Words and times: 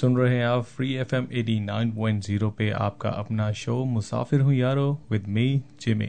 सुन 0.00 0.16
रहे 0.16 0.36
हैं 0.36 0.44
आप 0.46 0.62
free 0.64 0.92
F 0.94 1.14
M 1.14 1.26
eighty 1.32 1.58
nine 1.60 1.90
point 1.92 2.22
zero 2.24 2.48
पे 2.50 2.70
आपका 2.72 3.10
अपना 3.22 3.50
शो 3.52 3.74
मुसाफिर 3.84 4.40
हूँ 4.40 4.54
यारो 4.54 4.86
विद 5.10 5.26
मी 5.28 5.62
जिमे 5.80 6.06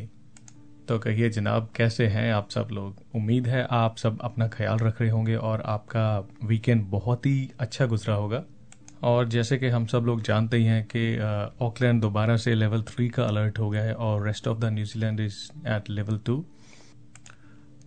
तो 0.87 0.97
कहिए 0.99 1.29
जनाब, 1.29 1.67
कैसे 1.75 2.07
हैं 2.07 2.31
आप 2.33 2.49
सब 2.49 2.67
लोग? 2.71 3.01
उम्मीद 3.15 3.47
है 3.47 3.65
आप 3.71 3.97
सब 3.97 4.21
अपना 4.23 4.47
ख्याल 4.47 4.77
रख 4.79 5.01
रहे 5.01 5.09
होंगे 5.09 5.35
और 5.35 5.61
आपका 5.65 6.05
वीकेंड 6.43 6.85
बहुत 6.91 7.25
ही 7.25 7.49
अच्छा 7.59 7.85
गुजरा 7.85 8.15
होगा। 8.15 8.43
और 9.03 9.27
जैसे 9.27 9.57
कि 9.57 9.67
हम 9.67 9.85
सब 9.85 10.05
लोग 10.05 10.21
जानते 10.21 10.57
ही 10.57 10.65
हैं 10.65 10.83
कि 10.95 11.17
ऑकलैंड 11.65 12.01
दोबारा 12.01 12.37
से 12.37 12.55
लेवल 12.55 12.81
थ्री 12.87 13.09
का 13.09 13.23
अलर्ट 13.23 13.59
हो 13.59 13.69
गया 13.69 13.83
है 13.83 13.93
और 13.95 14.25
rest 14.27 14.47
of 14.47 14.59
the 14.59 14.71
New Zealand 14.73 15.19
is 15.19 15.37
at 15.67 15.89
level 15.89 16.19
two 16.25 16.43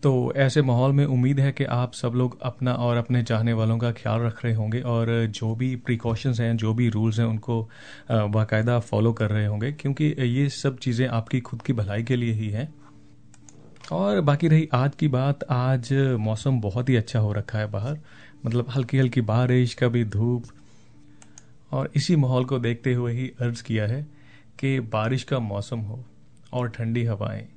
तो 0.04 0.32
ऐसे 0.36 0.62
माहौल 0.62 0.92
में 0.92 1.04
उम्मीद 1.06 1.38
है 1.40 1.50
कि 1.52 1.64
आप 1.64 1.92
सब 1.92 2.12
लोग 2.14 2.36
अपना 2.42 2.72
और 2.76 2.96
अपने 2.96 3.22
चाहने 3.22 3.52
वालों 3.52 3.76
का 3.78 3.90
ख्याल 3.92 4.20
रख 4.20 4.44
रहे 4.44 4.54
होंगे 4.54 4.80
और 4.80 5.08
जो 5.28 5.54
भी 5.54 5.74
प्रिकॉशंस 5.76 6.40
हैं, 6.40 6.56
जो 6.56 6.72
भी 6.74 6.88
रूल्स 6.88 7.18
हैं, 7.18 7.26
उनको 7.26 7.60
बाकायदा 8.10 8.78
फॉलो 8.80 9.12
कर 9.12 9.30
रहे 9.30 9.46
होंगे, 9.46 9.70
क्योंकि 9.72 10.04
ये 10.20 10.48
सब 10.48 10.76
चीज़ें 10.78 11.06
आपकी 11.08 11.40
खुद 11.40 11.62
की 11.62 11.72
भलाई 11.72 12.02
के 12.02 12.16
लिए 12.16 12.32
ही 12.32 12.48
हैं। 12.50 12.68
और 13.92 14.20
बाकी 14.20 14.48
रही 14.48 14.68
आज 14.74 14.94
की 14.94 15.08
बात, 15.08 15.44
आज 15.44 15.92
मौसम 16.20 16.60
बहुत 16.60 16.88
ही 16.88 16.96
अच्छा 16.96 17.18
हो 17.18 17.32
रखा 17.32 17.58
है 17.58 17.70
बाहर। 17.70 17.98
मतलब 18.46 18.70
हल्की 18.70 18.98
हल्की 18.98 19.20
बारिश, 19.22 19.74
कभी 19.74 20.04
धूप। 20.06 20.44
और 21.72 21.90
इसी 21.96 22.16
माहौल 22.16 22.44
को 22.44 22.58
देखते 22.58 22.94
हुए 22.94 23.12
ही 23.12 23.30
अर्ज़ 23.40 23.62
किया 23.62 23.86
है 23.86 24.02
कि 24.58 24.78
बारिश 24.92 25.22
का 25.22 25.38
मौसम 25.40 25.80
हो 25.80 26.04
और 26.52 26.68
ठंडी 26.68 27.04
हवाएँ, 27.04 27.48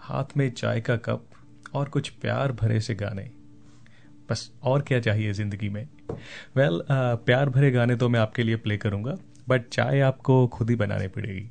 हाथ 0.00 0.36
में 0.36 0.50
चाय 0.52 0.80
का 0.80 0.96
कप। 0.98 1.26
और 1.74 1.88
कुछ 1.88 2.08
प्यार 2.10 2.52
भरे 2.52 2.80
से 2.80 2.94
गाने। 2.94 3.30
बस 4.30 4.50
और 4.62 4.82
क्या 4.82 5.00
चाहिए 5.00 5.32
ज़िंदगी 5.32 5.68
में? 5.68 5.86
वेल 6.56 6.70
well, 6.70 6.86
प्यार 7.26 7.48
भरे 7.48 7.70
गाने 7.70 7.96
तो 7.96 8.08
मैं 8.08 8.20
आपके 8.20 8.42
लिए 8.42 8.56
प्ले 8.56 8.76
करूँगा 8.76 9.16
बट 9.48 9.68
चाय 9.68 10.00
आपको 10.00 10.46
खुद 10.46 10.70
ही 10.70 10.76
बनानी 10.76 11.08
पड़ेगी। 11.08 11.48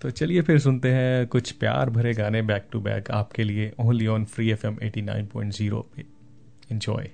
तो 0.00 0.10
चलिए 0.10 0.42
फिर 0.42 0.58
सुनते 0.58 0.92
हैं 0.92 1.26
कुछ 1.26 1.50
प्यार 1.52 1.90
भरे 1.90 2.12
गाने 2.14 2.42
बैक 2.42 2.68
टू 2.72 2.80
बैक 2.80 3.10
आपके 3.10 3.44
लिए 3.44 3.72
only 3.80 4.06
on 4.06 4.24
free 4.24 4.50
F 4.50 4.66
M 4.66 4.78
eighty 4.82 5.02
nine 5.02 5.26
point 5.26 5.52
zero 5.52 5.80
पे। 5.96 6.04
Enjoy 6.72 7.10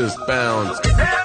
just 0.00 0.26
bounce. 0.26 1.19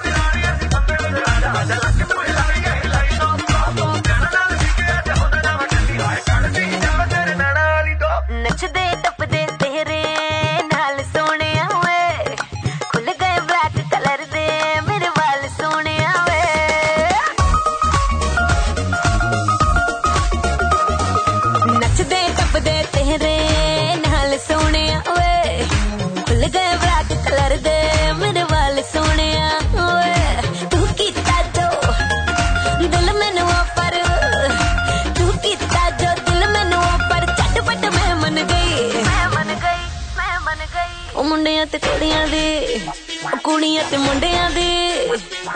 ਤੇ 43.90 43.96
ਮੁੰਡਿਆਂ 43.96 44.50
ਦੀ, 44.50 44.66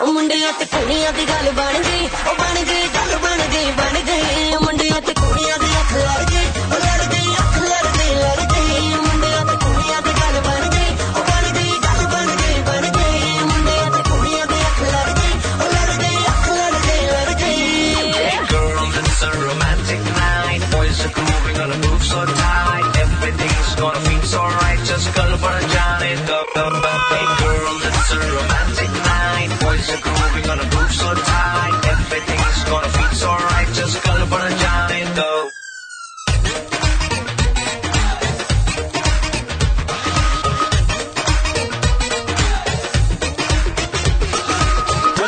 ਉਹ 0.01 0.13
ਮੁੰਡਿਆਂ 0.13 0.51
ਤੇ 0.53 0.65
ਕੁੜੀਆਂ 0.65 1.11
ਦੀ 1.13 1.25
ਗੱਲ 1.25 1.51
ਬਣ 1.51 1.79
ਗਈ, 1.79 2.09
ਉਹ 2.29 2.35
ਬਣ 2.35 2.63
ਗਈ 2.63 2.87
ਗੱਲ 2.95 3.17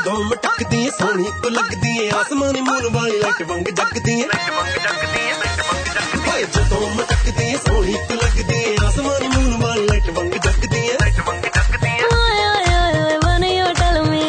ਜਦੋਂ 0.02 0.12
ਮਟਕਦੀ 0.24 0.82
ਏ 0.86 0.90
ਸੋਹਣੀ 0.98 1.24
ਕੋ 1.42 1.48
ਲੱਗਦੀ 1.48 1.96
ਏ 2.04 2.08
ਆਸਮਾਨੀ 2.18 2.60
ਮੂਨ 2.60 2.86
ਵਾਲੀ 2.94 3.18
ਲਾਈਟ 3.20 3.42
ਵਾਂਗ 3.48 3.68
ਜਗਦੀ 3.70 4.20
ਏ 4.20 4.26
ਹਾਏ 6.28 6.44
ਜਦੋਂ 6.54 6.88
ਮਟਕਦੀ 6.96 7.48
ਏ 7.48 7.56
ਸੋਹਣੀ 7.66 7.94
ਕੋ 8.08 8.14
ਲੱਗਦੀ 8.14 8.58
ਏ 8.62 8.76
ਆਸਮਾਨੀ 8.86 9.28
ਮੂਨ 9.28 9.60
ਵਾਲੀ 9.62 9.86
ਲਾਈਟ 9.86 10.10
ਵਾਂਗ 10.18 10.32
ਜਗਦੀ 10.32 10.86
ਏ 10.86 10.96
Oy, 12.08 12.36
oy, 12.44 12.66
oy, 12.74 12.94
oy, 12.98 13.14
when 13.24 13.44
you 13.48 13.68
tell 13.80 13.98
me, 14.04 14.26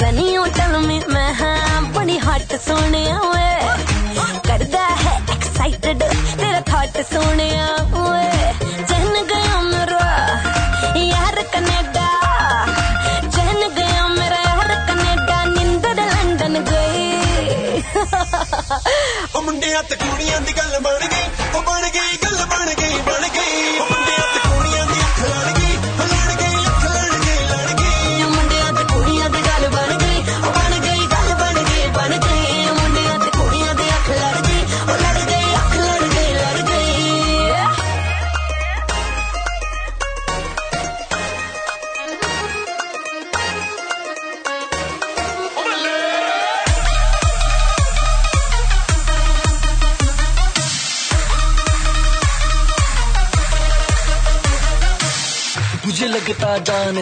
when 0.00 0.18
you 0.24 0.44
tell 0.58 0.74
me, 0.86 0.98
मैं 1.14 1.30
हाँ 1.40 1.82
बड़ी 1.96 2.16
हॉट 2.26 2.54
सोने 2.66 3.04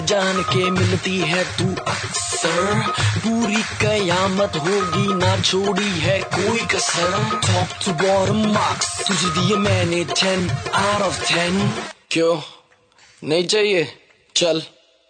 जान 0.07 0.41
के 0.41 0.71
मिलती 0.71 1.17
है 1.17 1.43
तू 1.43 1.75
अक्सर। 1.83 2.73
पूरी 3.17 3.55
कयामत 3.55 4.55
होगी 4.55 5.13
ना 5.13 5.39
छोड़ी 5.41 5.99
है 5.99 6.19
कोई 6.19 6.59
कसर। 6.59 7.11
टॉप 7.33 7.67
टू 7.85 7.91
बॉटम 7.91 8.53
मार्क्स 8.53 9.07
तुझे 9.07 9.29
दिए 9.29 9.57
मैंने 9.57 10.03
टेन 10.03 10.49
आउट 10.73 11.01
ऑफ़ 11.01 11.33
टेन 11.33 11.73
क्यों? 12.11 12.41
नहीं 13.27 13.47
चाहिए? 13.47 13.87
चल। 14.35 14.61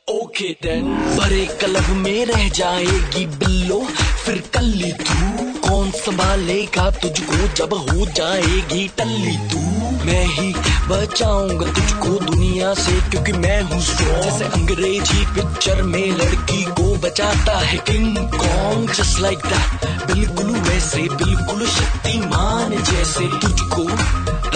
ओके 0.09 0.49
देन 0.63 1.17
भरे 1.17 1.45
क्लब 1.45 1.89
में 1.89 2.25
रह 2.25 2.49
जाएगी 2.49 3.25
बिल्लो, 3.25 3.87
फिर 4.25 4.43
कल्ली 4.53 4.91
तू। 4.91 5.47
कौन 5.69 5.91
संभालेगा 5.91 6.91
तुझको 6.91 7.47
जब 7.47 7.73
हो 7.73 8.05
जाएगी 8.05 8.87
टल्ली 8.97 9.37
तू? 9.37 9.76
मैं 10.07 10.25
ही 10.25 10.53
बचाऊँगा 10.89 11.65
तुझको 11.71 12.09
दुनिया 12.25 12.73
से, 12.73 12.99
क्योंकि 13.09 13.31
मैं 13.33 13.61
हूँ 13.61 13.79
स्ट्रॉन्ग 13.81 14.23
जैसे 14.23 14.45
अंग्रेज़ी 14.57 15.25
पिक्चर 15.35 15.81
में 15.83 16.07
लड़की 16.19 16.63
को 16.77 16.95
बचाता 17.05 17.57
है 17.59 17.77
King 17.89 18.17
Kong 18.35 18.91
just 18.91 19.19
like 19.19 19.45
that 19.45 19.85
बिल्कुल 20.07 20.51
वैसे, 20.69 21.01
बिल्कुल 21.15 21.65
शक्तिमान 21.67 22.77
जैसे 22.83 23.27
तुझको 23.39 23.87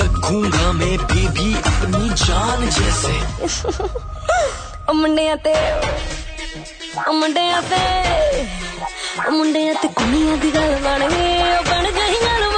रखूँगा 0.02 0.72
मैं 0.74 0.98
बेबी 0.98 1.54
अपनी 1.66 2.10
जान 2.26 2.70
जैसे। 2.70 3.20
ਮੁੰਡਿਆਂ 4.96 5.36
ਤੇ 5.38 5.54
ਉਹ 7.08 7.14
ਮੁੰਡਿਆਂ 7.14 7.62
ਤੇ 7.62 7.78
ਉਹ 9.28 9.32
ਮੁੰਡਿਆਂ 9.32 9.74
ਤੇ 9.82 9.88
ਕੁੜੀਆਂ 9.88 10.38
ਦੀ 10.38 10.52
ਗੱਲ 10.56 10.76
ਬਣ 10.84 11.08
ਗਈ 11.10 11.54
ਬਣ 11.70 12.51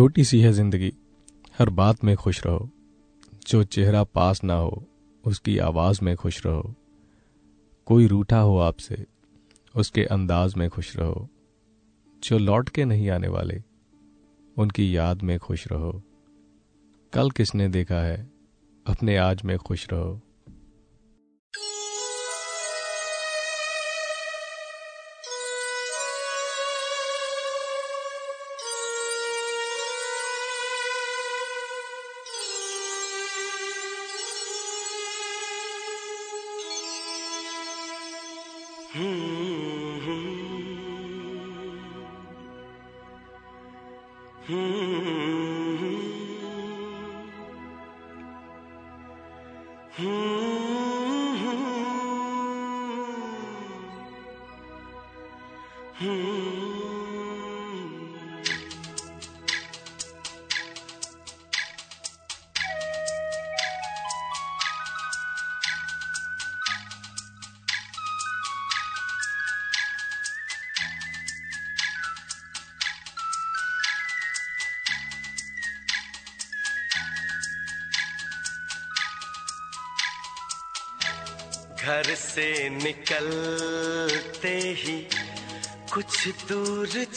छोटी 0.00 0.24
सी 0.24 0.40
है 0.40 0.52
ज़िंदगी। 0.52 0.92
हर 1.58 1.70
बात 1.70 2.04
में 2.04 2.16
खुश 2.16 2.46
रहो। 2.46 2.70
जो 3.48 3.64
चेहरा 3.64 4.04
पास 4.04 4.44
ना 4.44 4.54
हो, 4.54 4.86
उसकी 5.24 5.58
आवाज़ 5.58 6.00
में 6.02 6.16
खुश 6.16 6.46
रहो। 6.46 6.74
कोई 7.86 8.06
रूठा 8.06 8.38
हो 8.40 8.58
आपसे, 8.58 9.06
उसके 9.76 10.04
अंदाज 10.04 10.54
में 10.54 10.70
खुश 10.70 10.96
रहो। 10.96 11.28
जो 12.22 12.38
लौट 12.38 12.68
के 12.68 12.84
नहीं 12.84 13.10
आने 13.10 13.28
वाले, 13.28 13.62
उनकी 14.58 14.96
याद 14.96 15.22
में 15.22 15.38
खुश 15.38 15.68
रहो। 15.72 16.02
कल 17.12 17.30
किसने 17.30 17.68
देखा 17.68 18.00
है, 18.00 18.30
अपने 18.86 19.16
आज 19.16 19.42
में 19.44 19.58
खुश 19.58 19.86
रहो। 19.92 20.20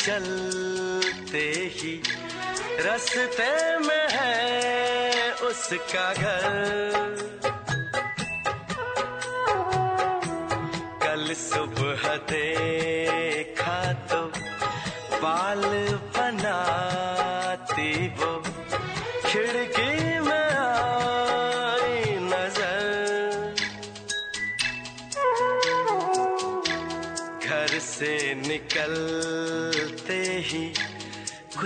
चलते 0.06 1.44
ही 1.76 1.94
रस्ते 2.86 3.52
में 3.80 4.08
है 4.12 5.32
उसका 5.50 6.08
घर। 6.14 6.48
कल 11.04 11.34
सुबह 11.34 12.04
देखा 12.32 13.78
तो 14.12 14.22
बाल 15.24 15.64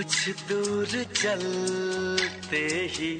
कुछ 0.08 0.28
दूर 0.28 0.86
चलते 1.04 2.90
ही 2.92 3.18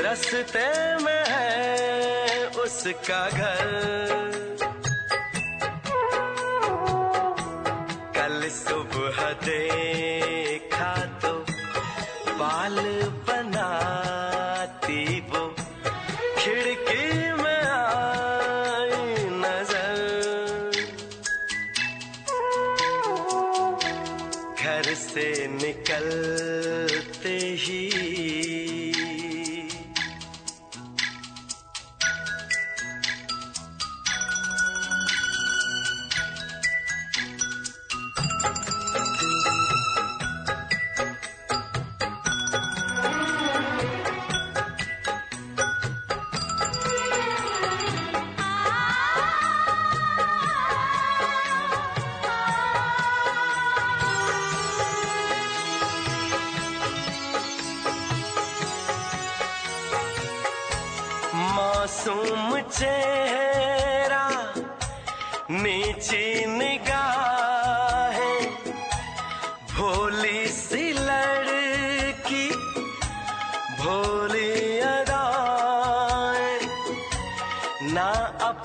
रस्ते 0.00 0.96
में 1.04 1.24
है 1.28 2.46
उसका 2.46 3.30
घर। 3.30 3.66
कल 8.16 8.48
सुबह 8.48 9.32
देखा 9.32 9.97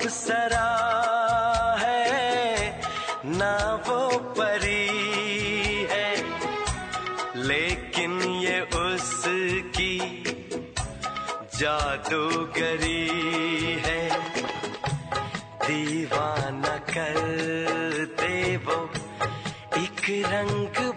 अप्सरा 0.04 0.70
है 1.80 2.82
ना 3.26 3.84
वो 3.88 4.20
परी 4.20 4.88
है। 5.92 6.10
लेकिन 7.36 8.22
ये 8.22 8.62
उसकी 8.62 10.24
जादूगरी 11.56 13.08
है। 13.86 14.10
दीवाना 15.68 16.78
कर 16.78 17.20
दे 18.22 18.58
वो, 18.58 18.90
एक 19.78 20.02
रंग 20.10 20.93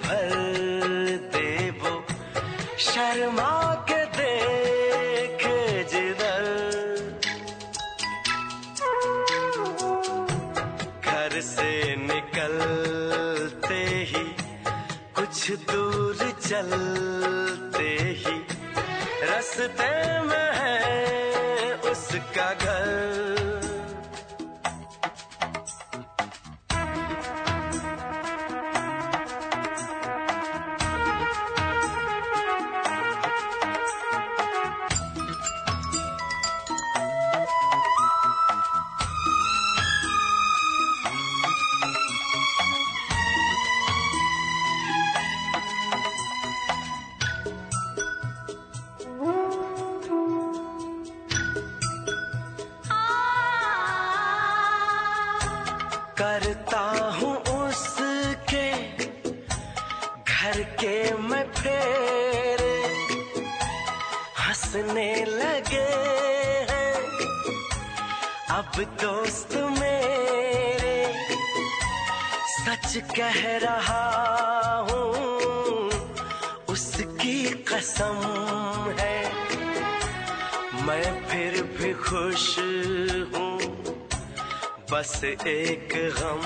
बस 84.91 85.25
एक 85.25 85.89
गम 86.19 86.43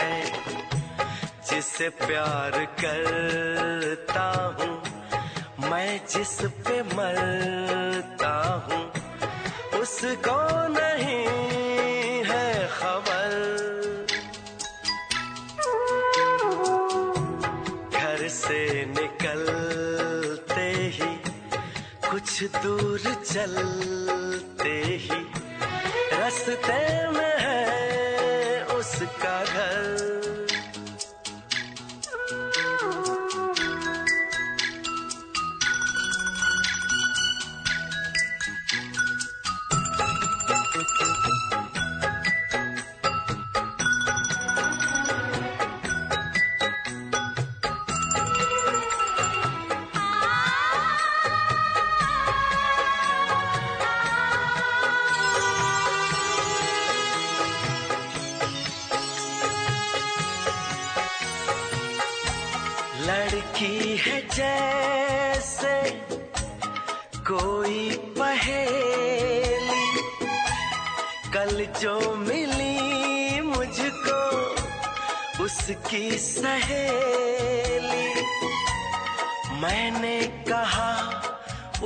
है, 0.00 0.16
जिसे 1.48 1.88
प्यार 1.88 2.52
करता 2.80 4.24
हूँ। 4.58 5.70
मैं 5.70 6.00
जिस 6.06 6.36
पे 6.44 6.82
मरता 6.82 8.34
हूँ, 8.66 8.84
उसको 9.80 10.36
नहीं 10.68 11.26
है 12.28 12.68
खबर। 12.68 13.34
घर 17.92 18.28
से 18.28 18.84
निकलते 18.84 20.70
ही, 20.98 21.12
कुछ 22.10 22.42
दूर 22.62 23.14
चलते 23.24 24.78
ही 25.04 25.39
रास्ते 26.30 27.08
में 27.10 27.36
है 27.42 28.62
उसका 28.78 29.38
घर। 29.44 29.99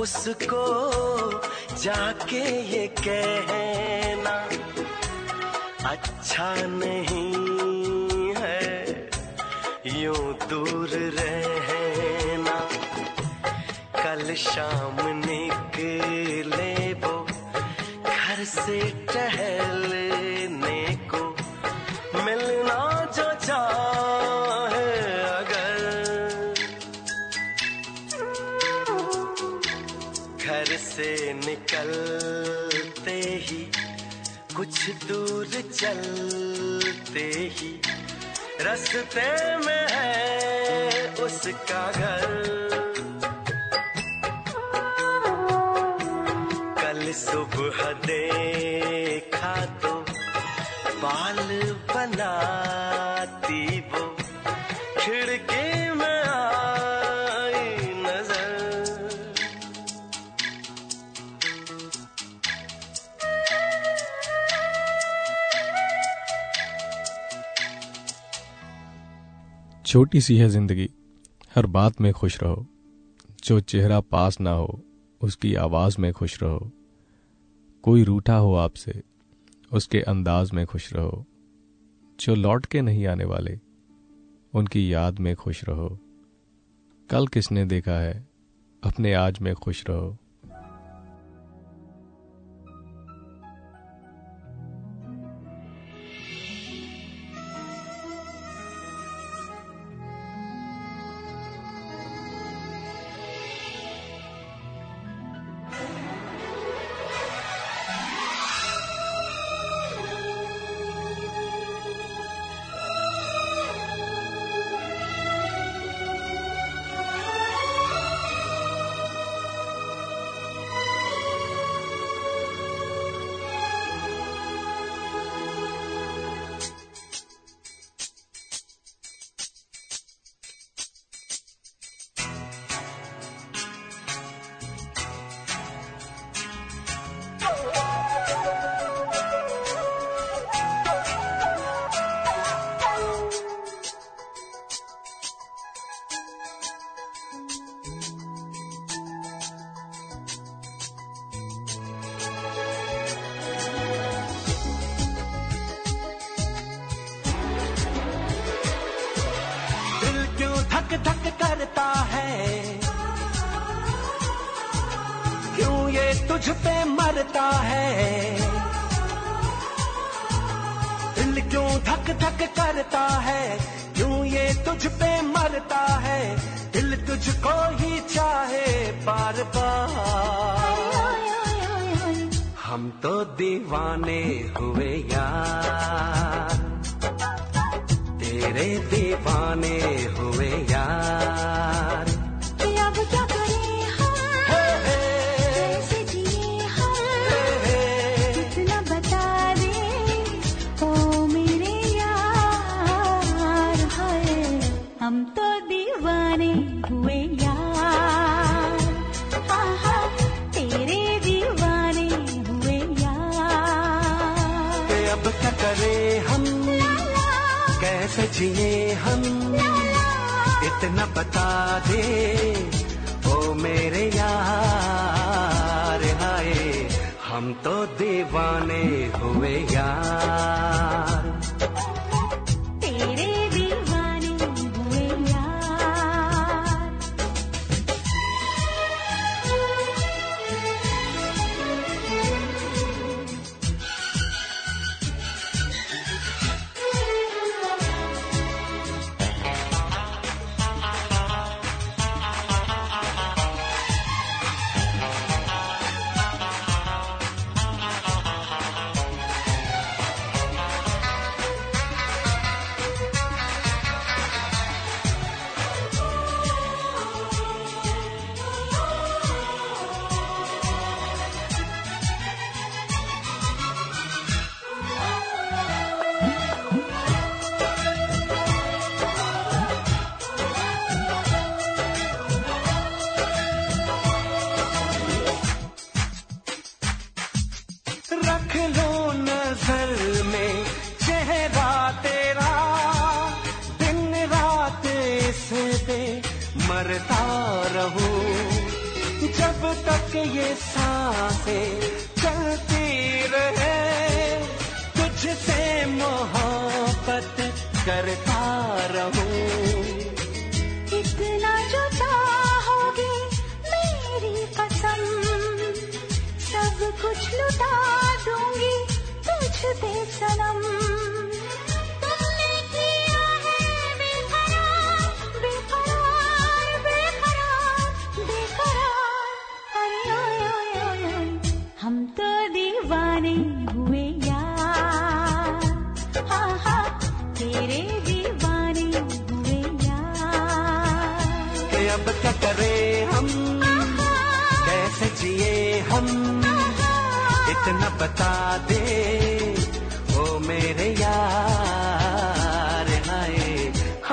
उसको 0.05 0.65
जाके 1.83 2.41
ये 2.71 2.84
से 30.95 31.33
निकलते 31.33 33.11
ही, 33.11 33.71
कुछ 34.55 34.89
दूर 34.89 35.47
चलते 35.73 37.25
ही, 37.51 37.81
रस्ते 38.61 39.57
में 39.57 39.87
है 39.91 41.13
उसका 41.13 41.91
घर। 41.91 42.25
कल 46.81 47.11
सुबह 47.13 47.91
देखा 47.91 48.74
छोटी 69.95 70.21
सी 70.21 70.37
है 70.37 70.49
ज़िंदगी। 70.49 70.89
हर 71.55 71.65
बात 71.65 72.01
में 72.01 72.13
खुश 72.13 72.43
रहो। 72.43 72.67
जो 73.43 73.59
चेहरा 73.59 73.99
पास 73.99 74.41
ना 74.41 74.51
हो, 74.51 74.83
उसकी 75.21 75.55
आवाज़ 75.55 75.95
में 75.99 76.13
खुश 76.13 76.43
रहो। 76.43 76.71
कोई 77.83 78.03
रूठा 78.03 78.37
हो 78.37 78.55
आपसे, 78.55 79.03
उसके 79.73 80.01
अंदाज 80.01 80.51
में 80.51 80.65
खुश 80.65 80.93
रहो। 80.93 81.25
जो 82.19 82.35
लौट 82.35 82.65
के 82.65 82.81
नहीं 82.81 83.05
आने 83.05 83.25
वाले, 83.25 83.59
उनकी 84.53 84.93
याद 84.93 85.19
में 85.19 85.35
खुश 85.35 85.63
रहो। 85.63 85.99
कल 87.09 87.27
किसने 87.27 87.65
देखा 87.65 87.99
है, 87.99 88.27
अपने 88.83 89.13
आज 89.13 89.39
में 89.39 89.55
खुश 89.55 89.83
रहो। 89.89 90.17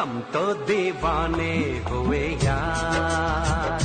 हम 0.03 0.21
तो 0.33 0.41
दीवाने 0.67 1.53
हुए 1.91 2.21
यार। 2.45 3.83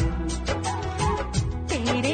तेरे 1.69 2.13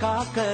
धोखा 0.00 0.24
करूँ 0.34 0.47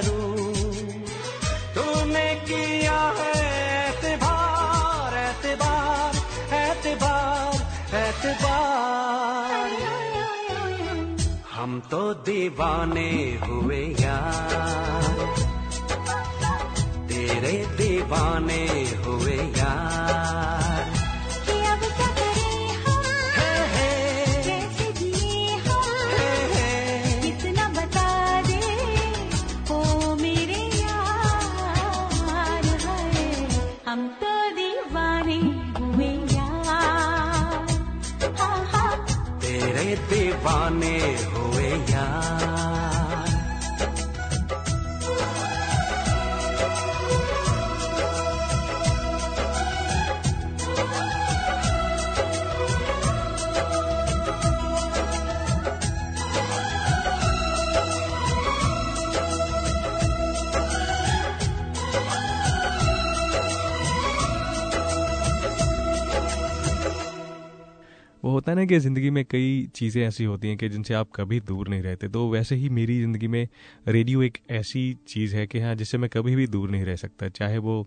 है 68.55 68.61
ना 68.61 68.65
कि 68.65 68.77
ज़िंदगी 68.79 69.09
में 69.09 69.23
कई 69.25 69.67
चीज़ें 69.75 70.01
ऐसी 70.03 70.23
होती 70.23 70.47
हैं 70.47 70.57
कि 70.57 70.67
जिनसे 70.69 70.93
आप 70.93 71.09
कभी 71.15 71.39
दूर 71.39 71.67
नहीं 71.67 71.81
रहते। 71.81 72.07
तो 72.07 72.29
वैसे 72.31 72.55
ही 72.55 72.69
मेरी 72.69 72.99
ज़िंदगी 72.99 73.27
में 73.27 73.47
रेडियो 73.87 74.21
एक 74.23 74.37
ऐसी 74.49 74.83
चीज़ 75.07 75.35
है 75.35 75.45
कि 75.47 75.59
हाँ 75.59 75.73
जिससे 75.75 75.97
मैं 75.97 76.09
कभी 76.09 76.35
भी 76.35 76.45
दूर 76.47 76.69
नहीं 76.69 76.85
रह 76.85 76.95
सकता, 76.95 77.29
चाहे 77.29 77.57
वो 77.57 77.85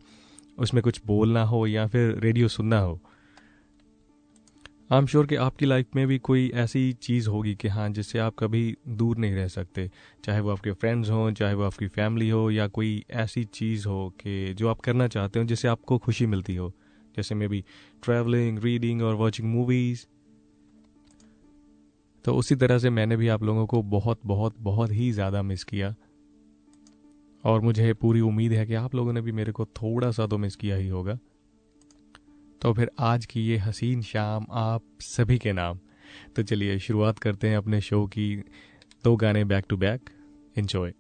उसमें 0.59 0.83
कुछ 0.83 1.01
बोलना 1.07 1.43
हो 1.43 1.67
या 1.67 1.87
फिर 1.87 2.15
रेडियो 2.19 2.49
सुनना 2.49 2.79
हो। 2.79 3.01
आई 4.93 4.99
एम 4.99 5.07
श्योर 5.07 5.27
कि 5.27 5.37
आपकी 5.37 5.67
लाइफ 5.67 5.97
में 5.97 6.07
भी 6.07 6.19
कोई 6.19 6.51
ऐसी 6.55 6.93
चीज़ 6.93 7.29
होगी 7.29 7.55
कि 7.55 7.69
हाँ 7.69 7.89
जिससे 7.89 8.19
आप 8.19 8.35
कभी 8.39 8.77
दूर 8.89 9.19
नहीं 9.19 9.35
रह 9.35 9.49
सकते। 9.49 9.91
चाहे 10.25 10.41
वो 10.41 10.51
आपके 10.51 10.73
फ्रेंड्स 10.73 11.11
हों, 11.11 11.33
चाहे 11.33 11.55
वो 11.55 11.65
आपकी 11.65 11.87
फैमिली 11.87 12.29
हो, 12.29 12.51
या 12.51 12.67
कोई 12.69 13.05
ऐसी 13.11 13.45
चीज़ 13.45 13.89
हो 13.89 14.09
कि 14.21 14.55
जो 14.55 14.69
आप 14.69 14.81
करना 14.81 15.09
चाहते 15.09 15.39
हो, 15.39 15.45
जिससे 15.45 15.69
आपको 15.69 15.99
खुशी 15.99 16.27
मिलती 16.27 16.57
हो। 16.57 16.73
जैसे 17.17 17.35
मे 17.35 17.49
बी 17.49 17.65
ट्रैवलिंग 18.03 18.59
रीडिंग 18.59 19.03
और 19.03 19.15
वॉचिंग 19.15 19.49
मूवीज़ 19.49 20.07
तो 22.25 22.35
उसी 22.35 22.57
तरह 22.57 22.79
से 22.79 22.91
मैंने 22.91 23.17
भी 23.17 23.29
आप 23.29 23.43
लोगों 23.43 23.67
को 23.67 23.83
बहुत 23.83 24.21
बहुत 24.27 24.55
बहुत 24.59 24.93
ही 24.93 25.11
ज़्यादा 25.13 25.43
मिस 25.43 25.65
किया। 25.65 25.95
और 27.45 27.61
मुझे 27.61 27.93
पूरी 27.95 28.21
उम्मीद 28.21 28.53
है 28.53 28.67
कि 28.67 28.75
आप 28.75 28.95
लोगों 28.95 29.13
ने 29.13 29.21
भी 29.21 29.33
मेरे 29.33 29.53
को 29.53 29.65
थोड़ा 29.65 30.11
सा 30.11 30.27
तो 30.27 30.39
मिस 30.39 30.57
किया 30.57 30.77
ही 30.77 30.89
होगा। 30.89 31.19
तो 32.63 32.73
फिर 32.73 32.91
आज 32.99 33.27
की 33.27 33.47
ये 33.47 33.57
हसीन 33.57 34.03
शाम 34.03 34.47
आप 34.51 34.83
सभी 35.01 35.39
के 35.39 35.53
नाम। 35.53 35.79
तो 36.37 36.43
चलिए 36.43 36.79
शुरुआत 36.79 37.19
करते 37.19 37.49
हैं 37.49 37.57
अपने 37.57 37.81
शो 37.81 38.07
की। 38.07 38.35
दो 39.05 39.17
गाने 39.17 39.45
बैक 39.45 39.65
टू 39.69 39.77
बैक 39.77 40.11
एंजॉय 40.57 40.93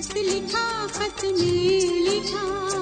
खत 0.00 0.16
लिखा 0.16 0.86
खत 0.86 1.24
में 1.24 2.00
लिखा। 2.04 2.79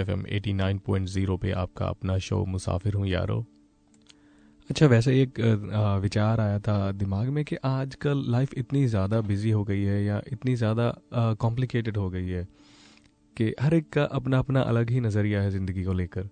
आप 0.00 0.06
free 0.06 0.14
F 0.14 0.20
M 0.20 0.26
eighty 0.36 0.52
nine 0.52 0.78
point 0.78 1.08
zero 1.08 1.36
पे 1.36 1.50
आपका 1.52 1.86
अपना 1.86 2.18
शो 2.18 2.44
मुसाफिर 2.44 2.94
हूँ 2.94 3.06
यारो। 3.06 3.44
अच्छा 4.70 4.86
वैसे 4.86 5.22
एक 5.22 5.40
विचार 6.02 6.40
आया 6.40 6.58
था 6.58 6.92
दिमाग 6.92 7.28
में 7.28 7.44
कि 7.44 7.56
आजकल 7.56 8.24
लाइफ 8.26 8.54
इतनी 8.54 8.86
ज़्यादा 8.86 9.20
बिज़ी 9.20 9.50
हो 9.50 9.64
गई 9.64 9.82
है 9.82 10.04
या 10.04 10.20
इतनी 10.32 10.54
ज़्यादा 10.56 10.92
कॉम्प्लिकेटेड 11.40 11.96
हो 11.96 12.10
गई 12.10 12.28
है 12.28 12.46
कि 13.36 13.54
हर 13.60 13.74
एक 13.74 13.88
का 13.90 14.04
अपना 14.04 14.38
अपना 14.38 14.60
अलग 14.62 14.90
ही 14.90 15.00
नज़रिया 15.00 15.42
है 15.42 15.50
ज़िंदगी 15.50 15.84
को 15.84 15.92
लेकर। 15.92 16.28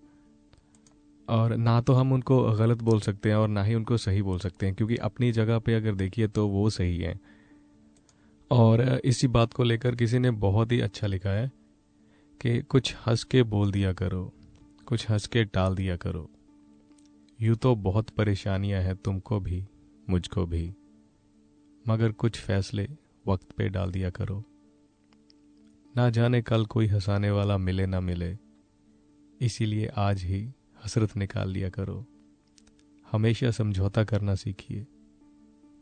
और 1.29 1.57
ना 1.57 1.81
तो 1.81 1.93
हम 1.93 2.13
उनको 2.13 2.43
गलत 2.53 2.83
बोल 2.83 3.01
सकते 3.01 3.29
हैं 3.29 3.37
और 3.37 3.49
ना 3.49 3.63
ही 3.63 3.75
उनको 3.75 3.97
सही 3.97 4.23
बोल 4.23 4.39
सकते 4.39 4.67
हैं, 4.67 4.75
क्योंकि 4.75 4.97
अपनी 4.97 5.33
जगह 5.33 5.59
पे 5.59 5.75
अगर 5.75 5.95
देखिए 5.95 6.29
तो 6.29 6.49
वो 6.49 6.71
सही 6.71 6.99
है। 6.99 7.21
और 8.51 9.01
इसी 9.05 9.29
बात 9.29 9.53
को 9.53 9.63
लेकर 9.63 9.95
किसी 9.95 10.19
ने 10.19 10.31
बहुत 10.31 10.73
ही 10.73 10.81
अच्छा 10.81 11.07
लिखा 11.07 11.31
है 11.31 11.51
कि 12.41 12.61
कुछ 12.63 12.95
हंस 13.07 13.25
के 13.25 13.43
बोल 13.43 13.73
दिया 13.73 13.93
करो, 13.93 14.33
कुछ 14.87 15.11
हंस 15.11 15.27
के 15.27 15.45
टाल 15.45 15.75
दिया 15.75 15.97
करो। 15.97 16.31
यूँ 17.41 17.57
तो 17.57 17.75
बहुत 17.77 18.11
परेशानियाँ 18.11 18.83
हैं 18.83 18.97
तुमको 18.97 19.41
भी, 19.41 19.65
मुझको 20.11 20.47
भी। 20.47 20.75
मगर 21.89 22.13
कुछ 22.13 22.41
फैसले 22.41 22.89
वक्त 23.27 23.53
पे 23.53 23.69
डाल 23.69 23.91
दिया 23.91 24.11
करो। 24.11 24.45
ना 25.97 26.11
जाने 26.11 26.43
कल 26.43 26.67
कोई 26.67 26.87
हंसाने 26.87 27.31
वाला 27.31 27.59
मिले 27.59 27.87
ना 27.87 28.01
मिले, 28.01 28.37
इसीलिए 29.41 29.87
आज 29.87 30.23
ही 30.23 30.53
हसरत 30.85 31.17
निकाल 31.17 31.51
लिया 31.51 31.69
करो। 31.69 32.05
हमेशा 33.13 33.51
समझौता 33.51 34.05
करना 34.05 34.35
सीखिए, 34.35 34.87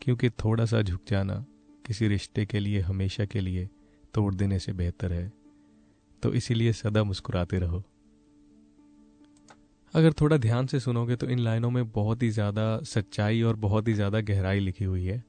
क्योंकि 0.03 0.31
थोड़ा 0.31 0.65
सा 0.65 0.83
झुक 0.83 1.01
जाना 1.09 1.45
किसी 1.87 2.09
रिश्ते 2.09 2.47
के 2.47 2.61
लिए, 2.61 2.81
हमेशा 2.81 3.25
के 3.25 3.41
लिए 3.41 3.69
तोड़ 4.15 4.35
देने 4.35 4.59
से 4.59 4.73
बेहतर 4.73 5.13
है। 5.13 5.46
तो 6.27 6.33
इसीलिए 6.35 6.73
सदा 6.73 7.03
मुस्कुराते 7.05 7.59
रहो। 7.59 7.83
अगर 9.95 10.13
थोड़ा 10.13 10.37
ध्यान 10.37 10.67
से 10.67 10.81
सुनोगे 10.81 11.17
तो 11.17 11.27
इन 11.27 11.39
लाइनों 11.39 11.71
में 11.71 11.91
बहुत 11.93 12.23
ही 12.23 12.31
ज़्यादा 12.31 12.65
सच्चाई 12.85 13.43
और 13.43 13.57
बहुत 13.57 13.89
ही 13.89 13.93
ज़्यादा 13.95 14.21
गहराई 14.23 14.61
लिखी 14.61 14.85
हुई 14.85 15.05
है। 15.05 15.23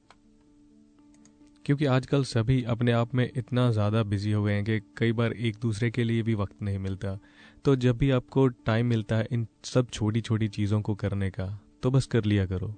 क्योंकि 1.64 1.84
आजकल 1.86 2.24
सभी 2.24 2.62
अपने 2.64 2.92
आप 2.92 3.14
में 3.14 3.30
इतना 3.36 3.70
ज़्यादा 3.70 4.02
बिज़ी 4.04 4.32
हो 4.32 4.42
गए 4.44 4.52
हैं 4.52 4.64
कि 4.64 4.80
कई 4.98 5.12
बार 5.12 5.32
एक 5.32 5.56
दूसरे 5.62 5.90
के 5.90 6.04
लिए 6.04 6.22
भी 6.22 6.34
वक्त 6.34 6.62
नहीं 6.62 6.78
मिलता। 6.78 7.18
तो 7.64 7.76
जब 7.76 7.98
भी 7.98 8.10
आपको 8.10 8.46
टाइम 8.48 8.86
मिलता 8.86 9.16
है 9.16 9.28
इन 9.32 9.46
सब 9.64 9.90
छोटी 9.90 10.20
छोटी 10.20 10.48
चीज़ों 10.48 10.80
को 10.80 10.94
करने 10.94 11.30
का 11.30 11.48
तो 11.82 11.90
बस 11.90 12.06
कर 12.06 12.24
लिया 12.24 12.46
करो। 12.46 12.74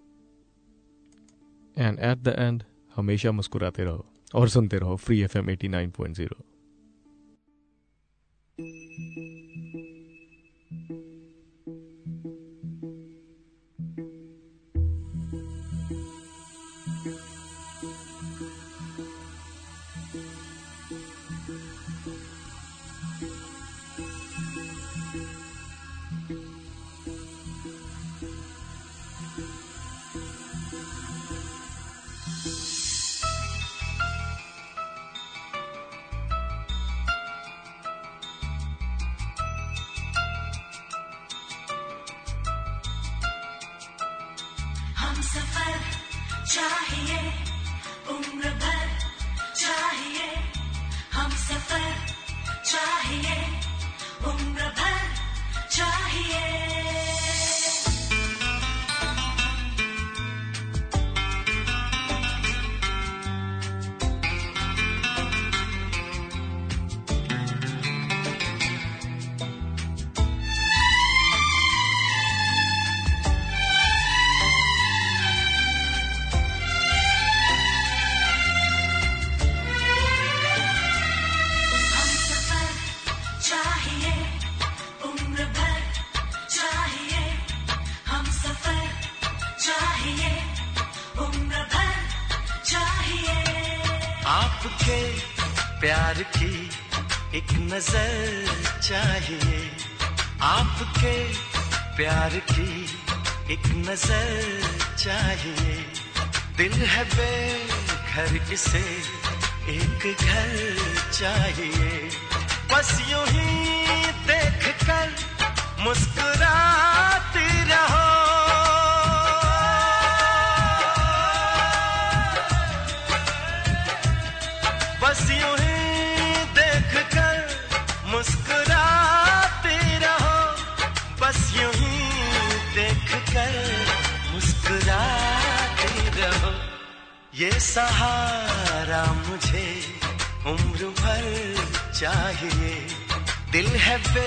एंड 1.77 1.99
एट 2.01 2.19
द 2.19 2.37
एंड 2.39 2.63
हमेशा 2.97 3.33
मुस्कुराते 3.33 3.85
रहो 3.85 4.07
और 4.35 4.49
सुनते 4.49 4.79
रहो 4.79 4.97
free 4.99 5.21
F 5.23 5.39
M 5.39 5.51
eighty 5.51 5.69
nine 5.69 5.91
point 5.91 6.17
zero 6.17 6.45
Thank 8.61 9.17
you. 9.17 9.40
सफ़र 45.31 45.75
चाहिए 46.53 47.19
उम्र 48.15 48.51
भर 48.63 48.80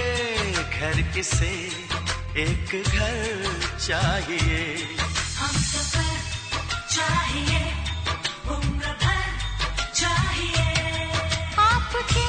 है 0.03 1.01
किसे 1.13 1.51
एक 2.43 2.71
घर 2.85 3.17
चाहिए? 3.85 4.61
हम 5.37 5.55
सफ़र 5.61 6.13
चाहिए 6.95 7.61
उम्र 8.55 8.93
भर 9.03 9.23
चाहिए। 9.93 10.67
आपके 11.65 12.27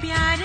प्यार 0.00 0.38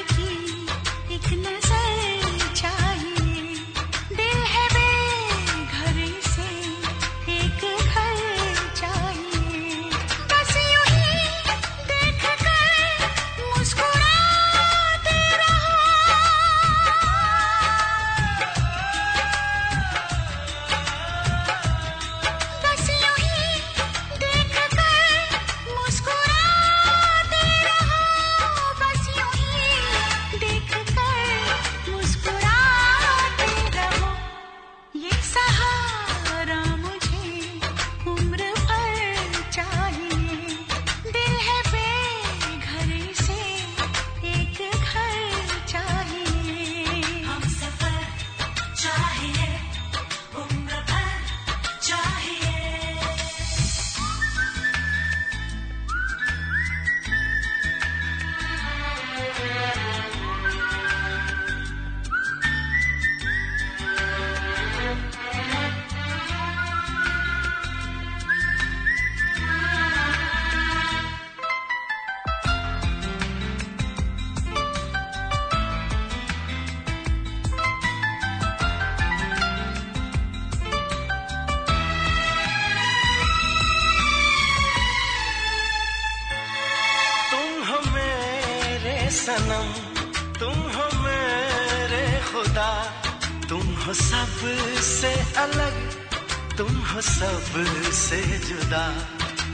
तुम 96.59 96.75
हो 96.75 97.01
सबसे 97.01 98.37
जुदा। 98.37 98.99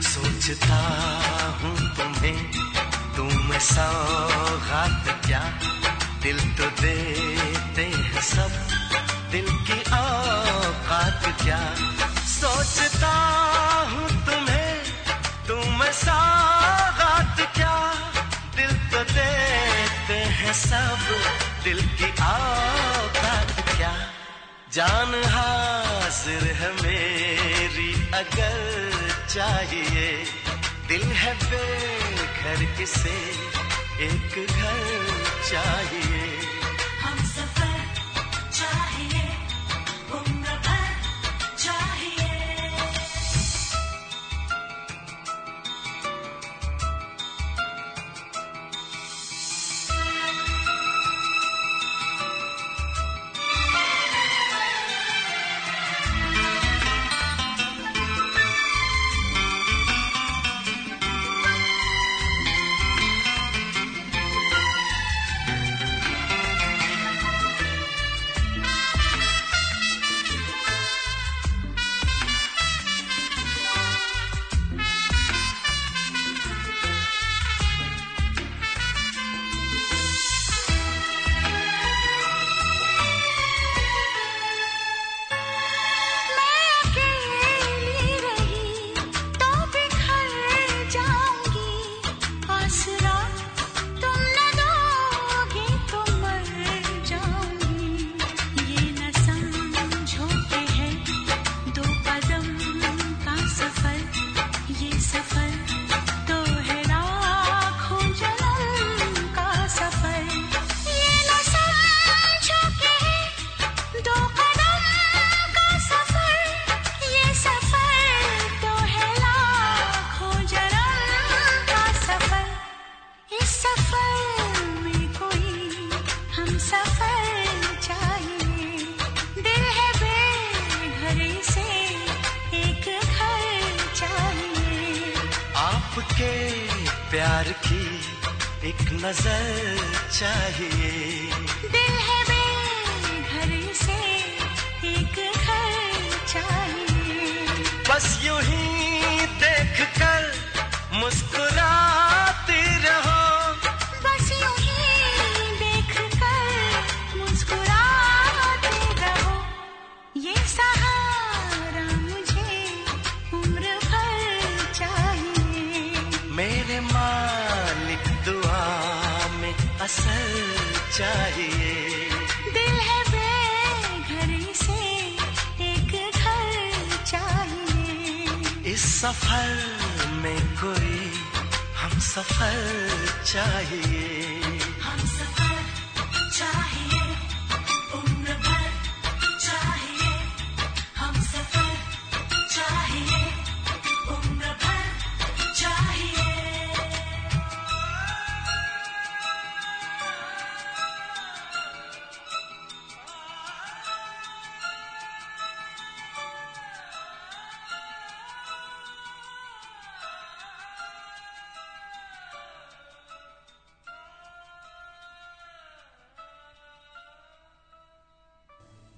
सोचता 0.00 0.76
हूँ 1.62 1.76
तुम्हें। 1.78 2.52
तुम 3.16 3.58
सौगात 3.58 5.26
क्या? 5.26 5.40
दिल 6.22 6.38
तो 6.38 6.66
देते 6.82 7.82
हैं 7.82 8.22
सब। 8.22 8.50
दिल 9.30 9.46
की 9.46 9.80
औकात 9.80 11.42
क्या? 11.42 11.74
सोचता 12.16 13.12
हूँ 13.90 14.08
तुम्हें। 14.08 14.82
तुम 15.48 15.84
सौगात 15.84 17.36
क्या? 17.54 17.94
दिल 18.56 18.72
तो 18.72 19.12
देते 19.12 20.14
हैं 20.14 20.52
सब। 20.52 20.98
दिल 21.64 21.88
की 21.88 22.10
औकात 22.10 23.76
क्या? 23.76 24.15
जान 24.76 25.14
हासिर 25.24 26.42
है 26.58 26.70
मेरी 26.72 27.92
अगर 28.14 29.08
चाहिए। 29.34 30.08
दिल 30.88 31.02
है 31.02 31.32
बेघर 31.50 32.64
किसे 32.78 33.16
एक 34.08 34.36
घर 34.46 34.84
चाहिए। 35.50 36.25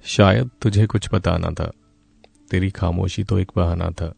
शायद 0.09 0.51
तुझे 0.63 0.87
कुछ 0.87 1.15
बताना 1.15 1.51
था। 1.51 1.73
तेरी 2.51 2.71
खामोशी 2.71 3.25
तो 3.25 3.39
एक 3.39 3.53
बहाना 3.57 3.91
था। 3.91 4.15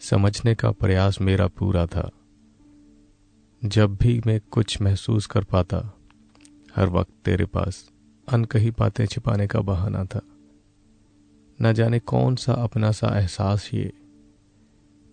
समझने 0.00 0.54
का 0.54 0.70
प्रयास 0.70 1.20
मेरा 1.20 1.46
पूरा 1.46 1.86
था। 1.86 2.10
जब 3.64 3.96
भी 3.96 4.22
मैं 4.26 4.40
कुछ 4.50 4.82
महसूस 4.82 5.26
कर 5.26 5.44
पाता, 5.44 5.96
हर 6.76 6.88
वक्त 6.88 7.12
तेरे 7.24 7.44
पास 7.44 7.90
अनकही 8.28 8.70
बातें 8.70 9.06
छिपाने 9.06 9.46
का 9.46 9.60
बहाना 9.60 10.04
था। 10.04 10.20
न 11.62 11.72
जाने 11.72 11.98
कौन 11.98 12.36
सा 12.36 12.52
अपना 12.52 12.92
सा 12.92 13.18
एहसास 13.20 13.70
ये, 13.74 13.92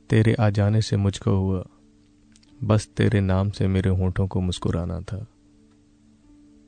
तेरे 0.09 0.33
आ 0.33 0.49
जाने 0.49 0.81
से 0.81 0.97
मुझको 0.97 1.31
हुआ, 1.31 1.65
बस 2.63 2.87
तेरे 2.87 3.21
नाम 3.21 3.49
से 3.49 3.67
मेरे 3.67 3.89
होठों 3.89 4.27
को 4.27 4.41
मुस्कुराना 4.41 5.01
था। 5.01 5.27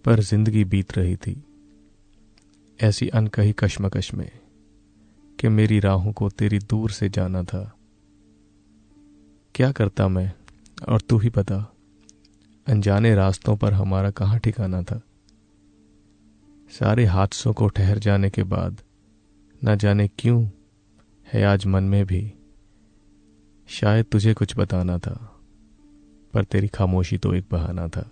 पर 0.05 0.19
ज़िंदगी 0.19 0.65
बीत 0.65 0.97
रही 0.97 1.15
थी। 1.15 1.43
ऐसी 2.82 3.07
अनकही 3.07 3.53
कश्मकश 3.53 4.13
में 4.13 4.32
कि 5.39 5.47
मेरी 5.47 5.79
राहों 5.79 6.13
को 6.13 6.29
तेरी 6.29 6.59
दूर 6.59 6.91
से 6.91 7.09
जाना 7.09 7.43
था। 7.43 7.77
क्या 9.55 9.71
करता 9.71 10.07
मैं, 10.07 10.34
और 10.89 11.01
तू 11.01 11.17
ही 11.17 11.29
पता 11.29 11.73
अनजाने 12.67 13.15
रास्तों 13.15 13.57
पर 13.57 13.73
हमारा 13.73 14.11
कहाँ 14.11 14.39
ठिकाना 14.39 14.84
था? 14.84 15.01
सारे 16.69 17.05
हादसों 17.05 17.53
को 17.53 17.67
ठहर 17.67 17.99
जाने 17.99 18.29
के 18.29 18.43
बाद, 18.43 18.82
न 19.63 19.75
जाने 19.75 20.07
क्यों, 20.07 20.47
है 21.34 21.43
आज 21.43 21.65
मन 21.65 21.84
में 21.84 22.05
भी। 22.05 22.34
शायद 23.67 24.05
तुझे 24.05 24.34
कुछ 24.34 24.57
बताना 24.57 24.97
था, 24.97 25.41
पर 26.34 26.43
तेरी 26.43 26.67
खामोशी 26.67 27.17
तो 27.17 27.34
एक 27.34 27.45
बहाना 27.51 27.88
था। 27.88 28.11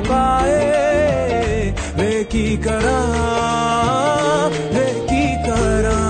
पाए। 0.00 0.82
वे 1.96 2.24
की 2.24 2.56
करा, 2.56 3.00
वे 4.48 5.06
की 5.10 5.34
करा। 5.34 6.02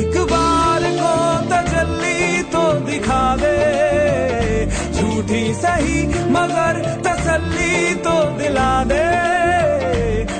एक 0.00 0.18
बार 0.30 0.82
को 0.82 1.40
तजल्ली 1.46 2.42
तो 2.42 2.72
दिखा 2.72 3.36
दे। 3.36 4.66
झूठी 4.92 5.54
सही, 5.54 6.06
मगर 6.08 7.02
तसल्ली 7.06 7.94
तो 7.94 8.24
दिला 8.24 8.84
दे। 8.84 9.18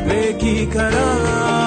वे 0.05 0.33
की 0.33 0.67
करा। 0.67 1.58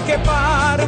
सरहद 0.00 0.06
के 0.08 0.79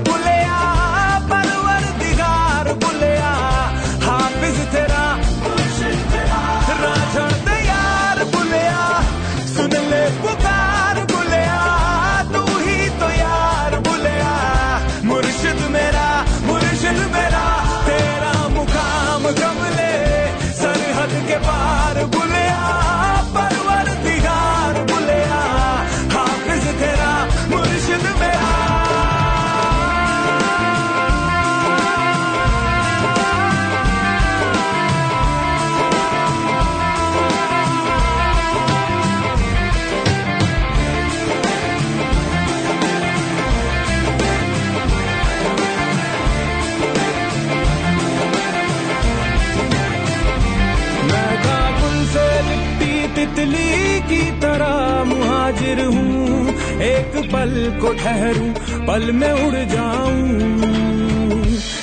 की 54.12 54.30
तरह 54.40 55.04
मुहाजिर 55.04 55.84
हूँ। 55.84 56.48
एक 56.82 57.16
पल 57.32 57.52
को 57.80 57.92
ठहरूं, 57.92 58.50
पल 58.86 59.12
में 59.12 59.32
उड़ 59.32 59.54
जाऊँ। 59.54 60.22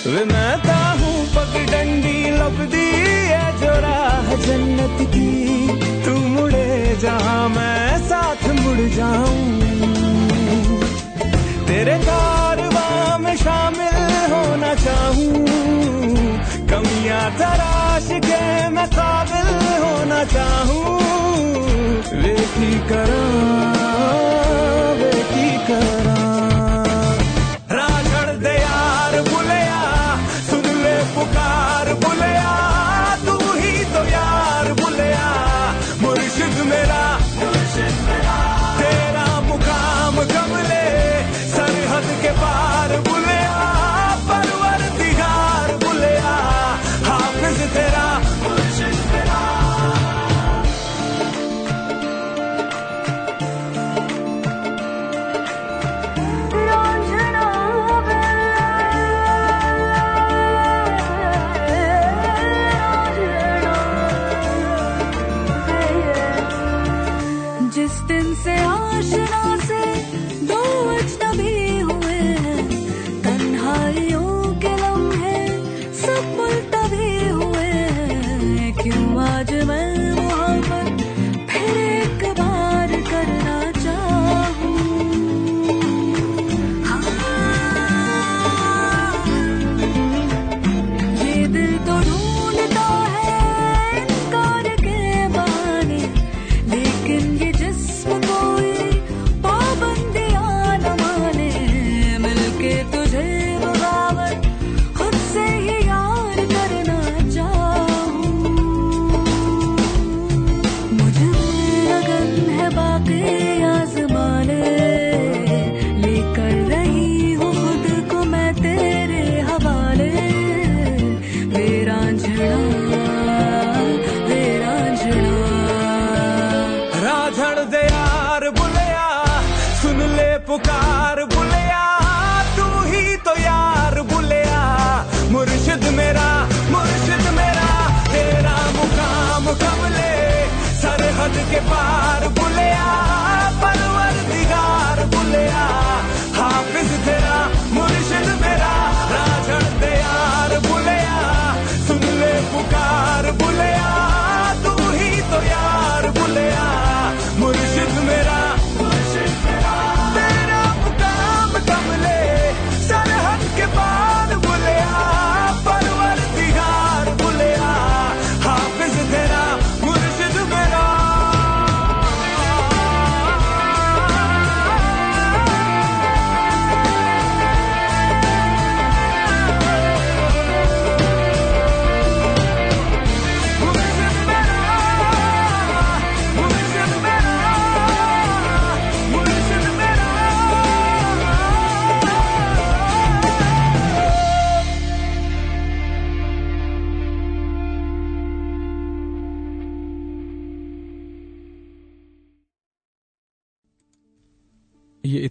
वे 0.06 0.24
मैं 0.26 0.54
हूँ 1.00 1.26
पगडंडी 1.36 2.20
लपदी 2.32 2.86
है 3.32 3.46
जो 3.58 3.72
राह 3.80 4.36
जन्नत 4.36 5.02
की। 5.10 5.32
तू 6.06 6.16
मुड़े 6.28 6.98
जहाँ 7.02 7.50
मैं 7.50 7.98
साथ 8.00 8.48
मुड़ 8.60 8.88
जाऊँ। 8.90 9.60
तेरे 11.68 11.98
कारवां 11.98 13.20
में 13.20 13.36
शामिल 13.36 14.00
होना 14.34 14.74
चाहूँ। 14.76 15.46
कमियाँ 16.70 17.30
तराश 17.32 18.10
के 18.26 18.70
मैं 18.70 18.88
काबिल 18.88 19.54
होना 19.84 20.24
चाहूँ। 20.24 21.09
वे 22.14 22.36
की 22.56 22.72
करा 22.90 23.79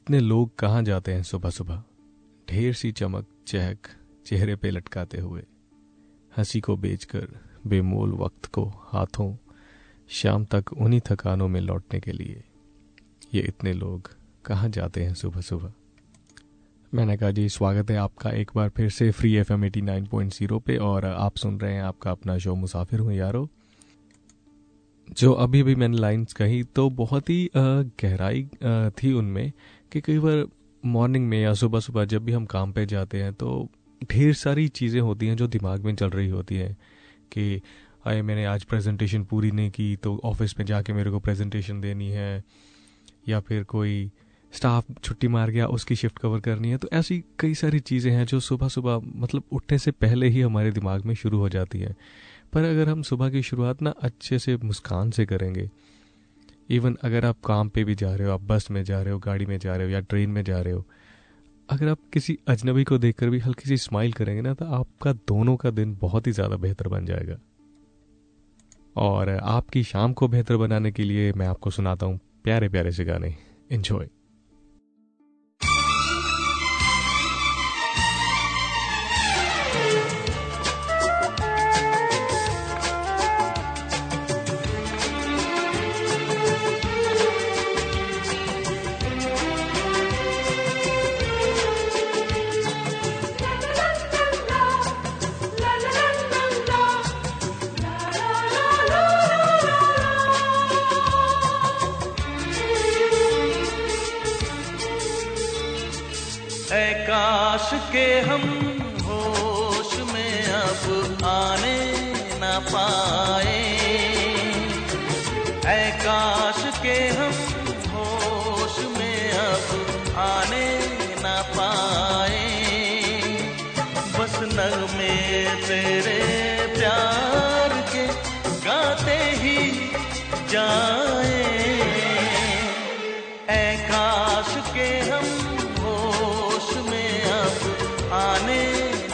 इतने 0.08 0.20
लोग 0.20 0.58
कहाँ 0.58 0.82
जाते 0.82 1.12
हैं 1.12 1.22
सुबह 1.22 1.50
सुबह? 1.50 1.82
ढेर 2.50 2.74
सी 2.74 2.92
चमक, 2.92 3.26
चहक, 3.46 3.78
चेहरे 4.26 4.56
पे 4.56 4.70
लटकाते 4.70 5.18
हुए। 5.18 5.42
हँसी 6.36 6.60
को 6.60 6.76
बेचकर, 6.76 7.28
बेमोल 7.66 8.12
वक्त 8.12 8.46
को 8.46 8.64
हाथों, 8.64 9.36
शाम 10.08 10.44
तक 10.44 10.72
उन्हीं 10.72 11.00
थकानों 11.00 11.48
में 11.48 11.60
लौटने 11.60 12.00
के 12.00 12.12
लिए। 12.12 12.44
ये 13.34 13.40
इतने 13.40 13.72
लोग 13.72 14.10
कहाँ 14.44 14.68
जाते 14.68 15.04
हैं 15.04 15.14
सुबह 15.14 15.40
सुबह? 15.40 15.72
मैंने 16.94 17.16
कहा, 17.16 17.30
जी, 17.30 17.48
स्वागत 17.48 17.90
है 17.90 17.96
आपका 17.96 18.30
एक 18.30 18.50
बार 18.56 18.68
फिर 18.68 18.90
से 18.90 19.10
free 19.10 19.34
F 19.34 19.52
M 19.52 19.64
eighty 19.64 19.80
nine 19.82 20.06
point 20.06 20.32
zero 20.32 20.58
पे 20.58 20.76
और 20.76 21.04
आप 21.04 21.36
सुन 21.36 21.60
रहे 21.60 21.74
हैं 21.74 21.82
आपका 21.82 22.10
अपना 22.10 22.38
शो 22.38 22.54
मुसाफिर 22.54 23.00
हूँ 23.00 23.12
यारो। 23.12 23.48
जो 25.08 25.32
अभी 25.32 25.62
भी 25.62 25.74
मैंने 25.74 25.96
लाइंस 25.96 26.32
कही 26.32 26.62
तो 26.62 26.88
बहुत 26.90 27.30
ही 27.30 27.50
गहराई 27.56 28.42
थी 28.90 29.12
उनमें 29.12 29.52
कि 29.92 30.00
कई 30.00 30.18
बार 30.18 30.44
मॉर्निंग 30.84 31.28
में 31.28 31.40
या 31.40 31.54
सुबह 31.54 31.80
सुबह 31.80 32.04
जब 32.04 32.24
भी 32.24 32.32
हम 32.32 32.44
काम 32.46 32.72
पे 32.72 32.86
जाते 32.86 33.22
हैं 33.22 33.32
तो 33.34 33.68
ढेर 34.12 34.34
सारी 34.34 34.68
चीज़ें 34.68 35.00
होती 35.00 35.26
हैं 35.26 35.36
जो 35.36 35.46
दिमाग 35.46 35.84
में 35.84 35.94
चल 35.96 36.10
रही 36.10 36.28
होती 36.28 36.54
हैं 36.54 36.76
कि 37.32 37.60
अरे 38.06 38.22
मैंने 38.22 38.44
आज 38.44 38.64
प्रेजेंटेशन 38.64 39.24
पूरी 39.24 39.50
नहीं 39.50 39.70
की 39.70 39.96
तो 39.96 40.20
ऑफ़िस 40.24 40.58
में 40.58 40.64
जाके 40.66 40.92
मेरे 40.92 41.10
को 41.10 41.18
प्रेजेंटेशन 41.20 41.80
देनी 41.80 42.10
है। 42.10 42.42
या 43.28 43.40
फिर 43.40 43.64
कोई 43.64 44.10
स्टाफ 44.52 44.84
छुट्टी 45.04 45.28
मार 45.28 45.50
गया, 45.50 45.66
उसकी 45.66 45.96
शिफ्ट 45.96 46.18
कवर 46.18 46.40
करनी 46.40 46.70
है 46.70 46.76
तो 46.76 46.88
ऐसी 46.92 47.22
कई 47.38 47.54
सारी 47.54 47.80
चीज़ें 47.80 48.10
हैं 48.12 48.24
जो 48.26 48.40
सुबह 48.40 48.68
सुबह 48.68 49.00
मतलब 49.16 49.42
उठने 49.52 49.78
से 49.78 49.90
पहले 49.90 50.28
ही 50.28 50.40
हमारे 50.40 50.70
दिमाग 50.70 51.04
में 51.04 51.14
शुरू 51.14 51.38
हो 51.38 51.48
जाती 51.48 51.78
हैं। 51.78 51.94
पर 52.52 52.64
अगर 52.64 52.88
हम 52.88 53.02
सुबह 53.02 53.30
की 53.30 53.42
शुरुआत 53.42 53.82
ना 53.82 53.90
अच्छे 54.02 54.38
से 54.38 54.56
मुस्कान 54.58 55.10
से 55.10 55.26
करेंगे 55.26 55.68
इवन 56.70 56.96
अगर 57.02 57.24
आप 57.24 57.36
काम 57.44 57.68
पे 57.68 57.84
भी 57.84 57.94
जा 57.94 58.14
रहे 58.14 58.28
हो, 58.28 58.34
आप 58.34 58.42
बस 58.42 58.70
में 58.70 58.82
जा 58.84 59.00
रहे 59.02 59.12
हो, 59.12 59.18
गाड़ी 59.18 59.46
में 59.46 59.58
जा 59.58 59.76
रहे 59.76 59.86
हो 59.86 59.92
या 59.92 60.00
ट्रेन 60.00 60.30
में 60.30 60.42
जा 60.44 60.60
रहे 60.60 60.72
हो, 60.72 60.84
अगर 61.68 61.88
आप 61.88 61.98
किसी 62.12 62.38
अजनबी 62.48 62.84
को 62.84 62.98
देखकर 62.98 63.30
भी 63.30 63.38
हल्की 63.38 63.68
सी 63.68 63.76
स्माइल 63.78 64.12
करेंगे 64.12 64.42
ना 64.42 64.54
तो 64.54 64.64
आपका 64.74 65.12
दोनों 65.28 65.56
का 65.56 65.70
दिन 65.70 65.96
बहुत 66.00 66.26
ही 66.26 66.32
ज़्यादा 66.32 66.56
बेहतर 66.56 66.88
बन 66.88 67.06
जाएगा। 67.06 67.38
और 68.96 69.28
आपकी 69.30 69.82
शाम 69.84 70.12
को 70.12 70.28
बेहतर 70.28 70.56
बनाने 70.56 70.92
के 70.92 71.02
लिए 71.02 71.32
मैं 71.32 71.46
आपको 71.46 71.70
सुनाता 71.70 72.06
हूँ 72.06 72.18
प्यारे 72.44 72.68
प्यारे 72.68 72.92
से 72.92 73.04
गाने। 73.04 73.34
एंजॉय 73.72 74.08
के 107.92 108.04
हम 108.28 108.47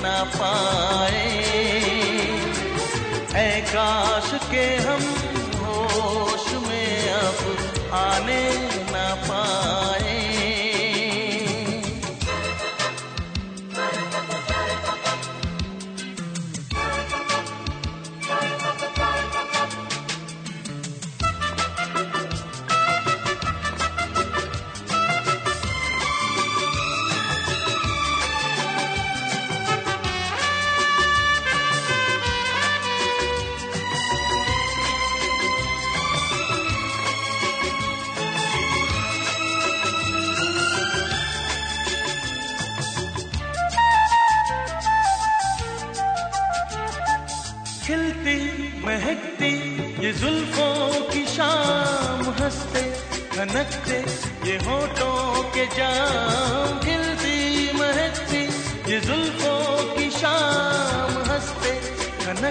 न 0.04 0.24
पाए। 0.36 1.22
ऐ 3.34 3.60
काश 3.60 4.30
के 4.50 4.66
हम 4.86 5.02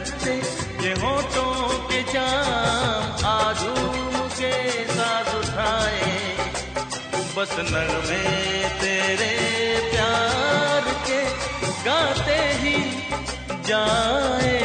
खनकते 0.04 0.36
ये 0.84 0.93
होठों 1.01 1.54
के 1.88 2.01
जाम 2.12 3.26
आजू 3.26 3.76
के 4.38 4.54
साथ 4.88 5.30
उठाए। 5.36 6.12
बस 7.36 7.56
नगमे 7.72 8.24
तेरे 8.82 9.32
प्यार 9.91 10.91
के 11.08 11.22
गाते 11.86 12.39
ही 12.64 12.78
जाए। 13.70 14.60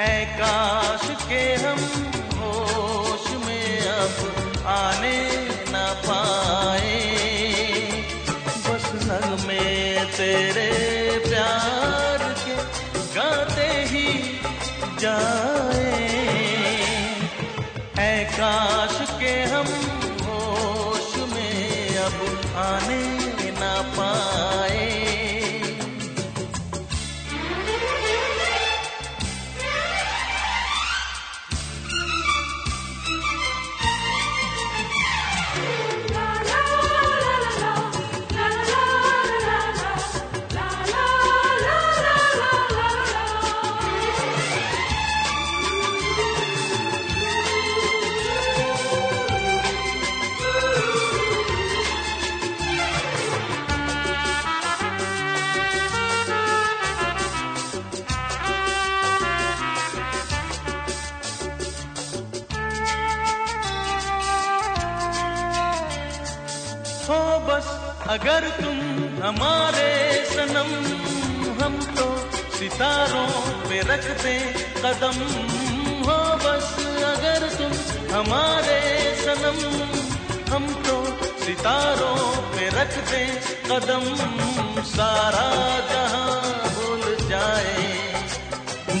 ऐ 0.00 0.24
काश 0.36 1.08
के 1.24 1.42
हम 1.64 2.09
जाए 15.00 15.39
कदम 75.10 76.04
हो 76.06 76.18
बस 76.38 76.68
अगर 77.04 77.46
तुम 77.50 77.72
हमारे 78.10 78.80
सनम। 79.16 79.58
हम 80.50 80.66
तो 80.86 80.96
सितारों 81.40 82.18
पे 82.52 82.68
रख 82.68 82.94
दे 83.10 83.24
कदम। 83.66 84.04
सारा 84.90 85.48
जहाँ 85.90 86.38
भूल 86.76 87.02
जाए, 87.28 87.88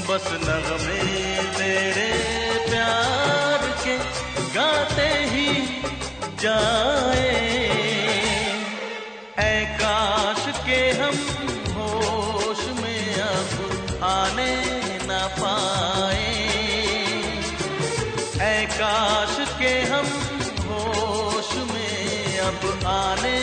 बस 0.08 0.26
नगमे 0.42 0.98
तेरे 1.58 2.10
प्यार 2.68 3.68
के 3.84 3.96
गाते 4.54 5.08
ही 5.32 5.48
जाए। 6.42 7.30
ऐ 9.38 9.64
काश 9.78 10.44
के 10.66 10.80
हम 11.00 11.14
के 19.60 19.72
हम 19.90 20.06
होश 20.66 21.48
में 21.70 22.38
अब 22.38 22.62
आने 22.86 23.40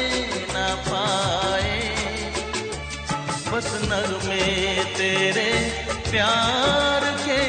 न 0.53 0.63
पाए। 0.87 1.77
बस 3.51 3.69
नगमे 3.91 4.45
तेरे 4.97 5.49
प्यार 6.09 7.05
के 7.25 7.39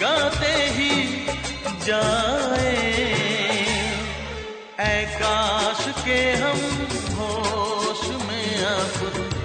गाते 0.00 0.52
ही 0.76 0.92
जाए। 1.86 2.74
ऐ 4.80 5.04
काश 5.14 5.82
के 6.04 6.20
हम 6.42 6.60
होश 7.18 8.02
में 8.26 8.50
अब 8.64 8.96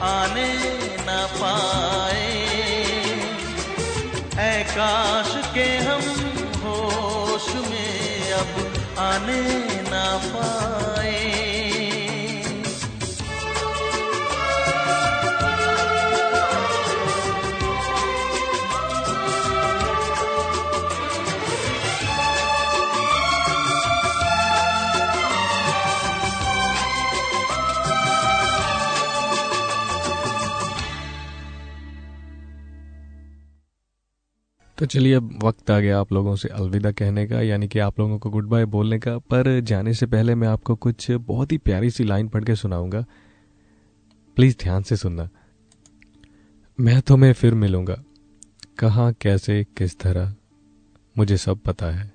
आने 0.04 0.52
न 1.08 1.18
पाए। 1.40 2.34
ऐ 4.40 4.64
काश 4.70 5.34
के 5.54 5.68
हम 5.88 6.05
आने 9.06 9.42
न 9.92 9.94
पाए। 10.34 10.95
तो 34.86 34.90
चलिए 34.90 35.14
अब 35.14 35.44
वक्त 35.44 35.72
आ 35.72 35.80
गया 35.80 36.00
आप 36.00 36.12
लोगों 36.14 36.36
से 36.36 36.50
अलविदा 36.50 36.92
कहने 36.92 37.26
का, 37.28 37.42
यानी 37.42 37.68
कि 37.68 37.80
आप 37.80 38.00
लोगों 38.00 38.18
को 38.20 38.30
गुड 38.30 38.48
बाय 38.48 38.66
बोलने 38.66 39.00
का। 39.00 39.18
पर 39.18 39.60
जाने 39.60 39.94
से 39.94 40.06
पहले 40.06 40.36
मैं 40.36 40.48
आपको 40.48 40.76
कुछ 40.76 41.12
बहुत 41.12 41.52
ही 41.52 41.58
प्यारी 41.58 41.90
सी 41.90 42.04
लाइन 42.04 42.28
पढ़ 42.28 42.44
के 42.44 42.56
सुनाऊँगा। 42.56 43.06
प्लीज़ 44.38 44.56
ध्यान 44.64 44.84
से 44.84 44.96
सुनना। 44.96 45.28
मैं 46.80 47.02
तुम्हें 47.02 47.34
फिर 47.34 47.54
मिलूँगा। 47.54 48.04
कहाँ, 48.80 49.12
कैसे, 49.14 49.64
किस 49.78 50.00
तरह, 50.00 50.34
मुझे 51.18 51.38
सब 51.38 51.60
पता 51.60 51.92
है। 51.92 52.12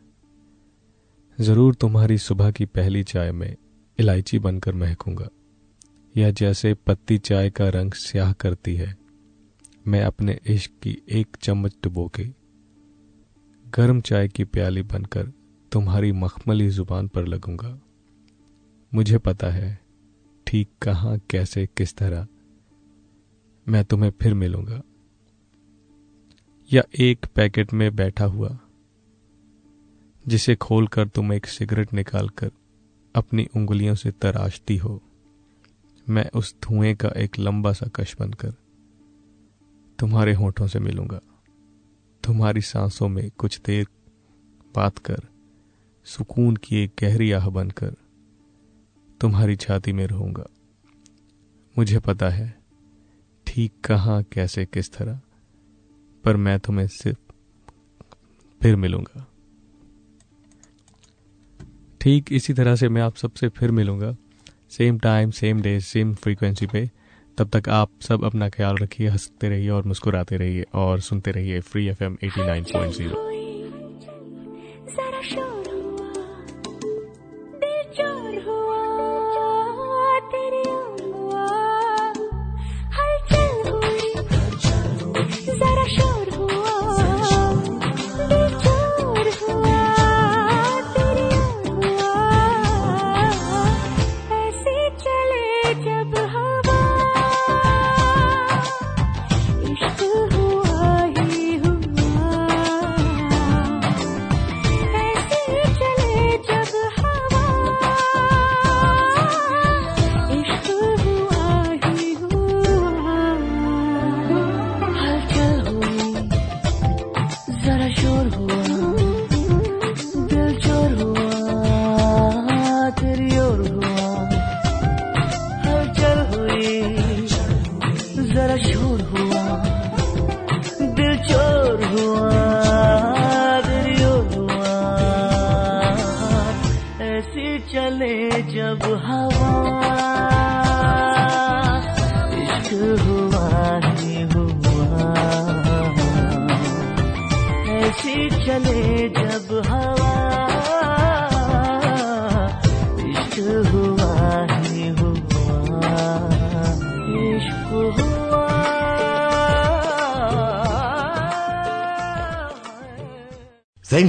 ज़रूर 1.39 1.75
तुम्हारी 1.75 2.19
सुबह 2.19 2.51
की 2.51 2.65
पहली 2.65 3.03
चाय 3.03 3.33
में 3.33 3.55
इलायची 3.99 4.39
बनकर 4.39 4.75
महकूँगा 4.75 5.29
या 6.15 6.31
जैसे 6.31 6.75
पत्ती 6.75 7.19
चाय 7.19 7.51
का 7.51 7.69
रंग 7.69 7.93
स्याह 7.93 8.33
करती 8.33 8.75
है, 8.75 8.97
मैं 9.89 10.03
अपने 10.03 10.39
इश्क 10.47 10.71
की 10.83 11.03
एक 11.09 11.37
चम्मच 11.43 11.77
डुबो 11.85 12.09
के 12.09 12.40
गर्म 13.75 14.01
चाय 14.01 14.29
की 14.29 14.45
प्याली 14.45 14.83
बनकर 14.83 15.33
तुम्हारी 15.73 16.13
मखमली 16.13 16.69
ज़ुबान 16.69 17.09
पर 17.09 17.27
लगूँगा। 17.27 17.81
मुझे 18.95 19.19
पता 19.19 19.51
है 19.51 19.81
ठीक 20.47 20.69
कहाँ, 20.83 21.19
कैसे, 21.31 21.67
किस 21.67 21.97
तरह। 21.97 22.27
मैं 23.69 23.85
तुम्हें 23.85 24.13
फिर 24.23 24.35
मिलूँगा। 24.35 24.83
या 26.73 26.83
एक 27.01 27.27
पैकेट 27.35 27.73
में 27.73 27.97
बैठा 27.97 28.25
हुआ, 28.25 28.59
जिसे 30.29 30.57
खोलकर 30.57 31.09
तुम 31.09 31.33
एक 31.33 31.47
सिगरेट 31.47 31.93
निकालकर 31.93 32.51
अपनी 33.15 33.49
उंगलियों 33.57 33.95
से 33.95 34.11
तराशती 34.11 34.77
हो। 34.77 35.03
मैं 36.09 36.31
उस 36.35 36.57
धुएँ 36.63 36.95
का 36.95 37.09
एक 37.09 37.39
लंबा 37.39 37.73
सा 37.73 37.87
कश 37.87 38.17
बनकर 38.19 38.55
तुम्हारे 39.99 40.35
होठों 40.35 40.67
से 40.67 40.79
मिलूँगा। 40.79 41.21
तुम्हारी 42.25 42.61
सांसों 42.61 43.09
में 43.09 43.31
कुछ 43.31 43.61
देर 43.61 43.87
बात 44.75 44.99
कर, 44.99 45.21
सुकून 46.07 46.57
की 46.57 46.77
एक 46.77 46.93
गहरी 47.01 47.31
आह 47.33 47.49
बनकर 47.49 47.95
तुम्हारी 49.21 49.57
छाती 49.57 49.93
में 49.93 50.07
रहूँगा। 50.07 50.47
मुझे 51.79 51.99
पता 51.99 52.29
है 52.29 52.55
ठीक 53.47 53.73
कहाँ, 53.85 54.23
कैसे, 54.23 54.65
किस 54.67 54.93
तरह, 54.93 55.21
पर 56.25 56.37
मैं 56.37 56.59
तुम्हें 56.61 56.87
सिर्फ़ 56.87 57.19
फिर 58.61 58.77
मिलूँगा। 58.77 59.27
ठीक 62.01 62.33
इसी 62.33 62.55
तरह 62.55 62.77
से 62.77 62.89
मैं 62.89 63.03
आप 63.03 63.17
सबसे 63.17 63.49
फिर 63.49 63.71
मिलूँगा। 63.71 64.17
Same 64.71 64.99
time 64.99 65.31
same 65.31 65.61
day 65.61 65.79
same 65.81 66.15
frequency 66.15 66.67
पे। 66.67 66.91
तब 67.41 67.49
तक 67.49 67.69
आप 67.69 67.91
सब 68.03 68.25
अपना 68.25 68.49
ख्याल 68.49 68.77
रखिए, 68.77 69.09
हँसते 69.09 69.49
रहिए 69.49 69.69
और 69.71 69.85
मुस्कुराते 69.85 70.37
रहिए 70.37 70.67
और 70.75 71.01
सुनते 71.01 71.31
रहिए 71.31 71.61
free 71.61 71.89
F 71.89 72.05
M 72.05 72.17
eighty 72.25 72.47
nine 72.47 72.65
point 72.65 72.95
zero 72.95 73.40